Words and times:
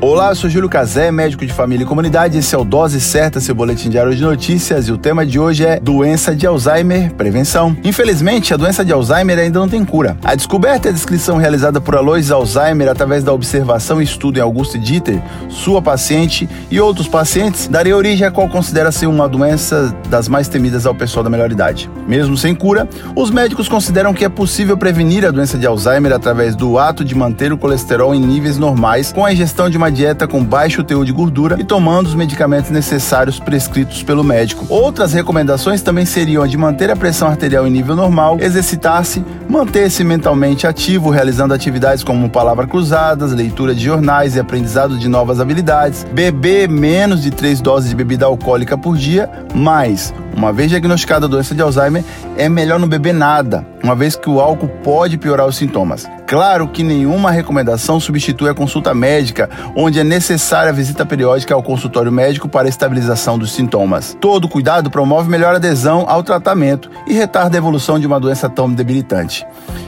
Olá, 0.00 0.28
eu 0.28 0.36
sou 0.36 0.48
Júlio 0.48 0.68
Cazé, 0.68 1.10
médico 1.10 1.44
de 1.44 1.52
família 1.52 1.82
e 1.82 1.86
comunidade. 1.86 2.38
Esse 2.38 2.54
é 2.54 2.58
o 2.58 2.62
Dose 2.62 3.00
Certa, 3.00 3.40
seu 3.40 3.52
boletim 3.52 3.90
diário 3.90 4.14
de 4.14 4.22
notícias. 4.22 4.86
E 4.86 4.92
o 4.92 4.96
tema 4.96 5.26
de 5.26 5.40
hoje 5.40 5.66
é 5.66 5.80
doença 5.80 6.36
de 6.36 6.46
Alzheimer, 6.46 7.12
prevenção. 7.14 7.76
Infelizmente, 7.82 8.54
a 8.54 8.56
doença 8.56 8.84
de 8.84 8.92
Alzheimer 8.92 9.36
ainda 9.40 9.58
não 9.58 9.68
tem 9.68 9.84
cura. 9.84 10.16
A 10.22 10.36
descoberta 10.36 10.86
e 10.86 10.90
a 10.90 10.94
descrição 10.94 11.36
realizada 11.36 11.80
por 11.80 11.96
Alois 11.96 12.30
Alzheimer 12.30 12.88
através 12.88 13.24
da 13.24 13.32
observação 13.32 14.00
e 14.00 14.04
estudo 14.04 14.38
em 14.38 14.40
Auguste 14.40 14.78
Dieter, 14.78 15.20
sua 15.48 15.82
paciente 15.82 16.48
e 16.70 16.80
outros 16.80 17.08
pacientes, 17.08 17.66
daria 17.66 17.96
origem 17.96 18.24
a 18.24 18.30
qual 18.30 18.48
considera 18.48 18.92
ser 18.92 19.08
uma 19.08 19.28
doença 19.28 19.92
das 20.08 20.28
mais 20.28 20.46
temidas 20.46 20.86
ao 20.86 20.94
pessoal 20.94 21.24
da 21.24 21.30
melhor 21.30 21.50
idade. 21.50 21.90
Mesmo 22.06 22.36
sem 22.36 22.54
cura, 22.54 22.88
os 23.16 23.32
médicos 23.32 23.68
consideram 23.68 24.14
que 24.14 24.24
é 24.24 24.28
possível 24.28 24.78
prevenir 24.78 25.26
a 25.26 25.32
doença 25.32 25.58
de 25.58 25.66
Alzheimer 25.66 26.12
através 26.12 26.54
do 26.54 26.78
ato 26.78 27.04
de 27.04 27.16
manter 27.16 27.52
o 27.52 27.58
colesterol 27.58 28.14
em 28.14 28.20
níveis 28.20 28.56
normais 28.56 29.10
com 29.10 29.24
a 29.24 29.32
ingestão 29.32 29.68
de 29.68 29.76
uma 29.76 29.87
dieta 29.90 30.26
com 30.26 30.44
baixo 30.44 30.84
teor 30.84 31.04
de 31.04 31.12
gordura 31.12 31.56
e 31.58 31.64
tomando 31.64 32.06
os 32.06 32.14
medicamentos 32.14 32.70
necessários 32.70 33.38
prescritos 33.38 34.02
pelo 34.02 34.24
médico. 34.24 34.66
Outras 34.68 35.12
recomendações 35.12 35.82
também 35.82 36.04
seriam 36.04 36.42
a 36.42 36.46
de 36.46 36.56
manter 36.56 36.90
a 36.90 36.96
pressão 36.96 37.28
arterial 37.28 37.66
em 37.66 37.70
nível 37.70 37.96
normal, 37.96 38.38
exercitar-se, 38.40 39.24
manter-se 39.48 40.04
mentalmente 40.04 40.66
ativo, 40.66 41.10
realizando 41.10 41.54
atividades 41.54 42.04
como 42.04 42.28
palavras 42.28 42.68
cruzadas, 42.68 43.32
leitura 43.32 43.74
de 43.74 43.84
jornais 43.84 44.36
e 44.36 44.40
aprendizado 44.40 44.98
de 44.98 45.08
novas 45.08 45.40
habilidades, 45.40 46.04
beber 46.12 46.68
menos 46.68 47.22
de 47.22 47.30
três 47.30 47.60
doses 47.60 47.90
de 47.90 47.96
bebida 47.96 48.26
alcoólica 48.26 48.76
por 48.76 48.96
dia, 48.96 49.28
mais 49.54 50.12
uma 50.38 50.52
vez 50.52 50.70
diagnosticada 50.70 51.26
a 51.26 51.28
doença 51.28 51.52
de 51.52 51.60
Alzheimer, 51.60 52.04
é 52.36 52.48
melhor 52.48 52.78
não 52.78 52.86
beber 52.86 53.12
nada, 53.12 53.66
uma 53.82 53.96
vez 53.96 54.14
que 54.14 54.30
o 54.30 54.38
álcool 54.40 54.68
pode 54.84 55.18
piorar 55.18 55.48
os 55.48 55.56
sintomas. 55.56 56.06
Claro 56.28 56.68
que 56.68 56.84
nenhuma 56.84 57.32
recomendação 57.32 57.98
substitui 57.98 58.48
a 58.48 58.54
consulta 58.54 58.94
médica, 58.94 59.50
onde 59.74 59.98
é 59.98 60.04
necessária 60.04 60.70
a 60.70 60.72
visita 60.72 61.04
periódica 61.04 61.54
ao 61.54 61.62
consultório 61.62 62.12
médico 62.12 62.48
para 62.48 62.68
estabilização 62.68 63.36
dos 63.36 63.50
sintomas. 63.50 64.16
Todo 64.20 64.48
cuidado 64.48 64.90
promove 64.90 65.28
melhor 65.28 65.56
adesão 65.56 66.04
ao 66.06 66.22
tratamento 66.22 66.88
e 67.08 67.14
retarda 67.14 67.56
a 67.56 67.58
evolução 67.58 67.98
de 67.98 68.06
uma 68.06 68.20
doença 68.20 68.48
tão 68.48 68.72
debilitante. 68.72 69.37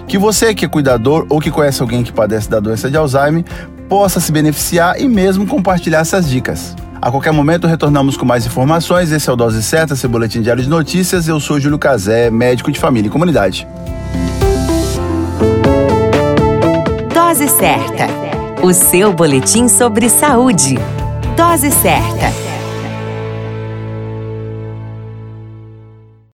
Que 0.06 0.19
você 0.19 0.55
que 0.55 0.65
é 0.65 0.69
cuidador 0.69 1.27
ou 1.29 1.41
que 1.41 1.51
conhece 1.51 1.81
alguém 1.81 2.03
que 2.03 2.12
padece 2.12 2.51
da 2.51 2.61
doença 2.61 2.91
de 2.91 2.97
Alzheimer 2.97 3.45
possa 3.89 4.20
se 4.20 4.31
beneficiar 4.31 5.01
e 5.01 5.09
mesmo 5.09 5.47
compartilhar 5.47 6.01
essas 6.01 6.29
dicas. 6.29 6.75
A 7.03 7.11
qualquer 7.11 7.33
momento 7.33 7.67
retornamos 7.67 8.17
com 8.17 8.27
mais 8.27 8.45
informações. 8.45 9.11
Esse 9.11 9.31
é 9.31 9.33
o 9.33 9.37
Dose 9.37 9.62
Certa, 9.62 9.97
seu 9.97 10.11
boletim 10.11 10.43
diário 10.43 10.62
de 10.62 10.69
notícias. 10.69 11.27
Eu 11.27 11.41
sou 11.41 11.59
Júlio 11.59 11.78
Cazé, 11.78 12.31
médico 12.31 12.71
de 12.71 12.78
família 12.78 13.09
e 13.09 13.11
comunidade. 13.11 13.67
Dose 17.15 17.48
Certa, 17.48 18.06
o 18.62 18.75
seu 18.75 19.15
boletim 19.15 19.67
sobre 19.67 20.11
saúde. 20.11 20.78
Dose 21.37 21.71
Certa. 21.71 22.50